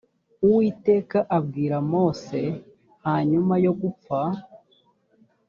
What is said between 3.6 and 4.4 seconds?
yo gupfa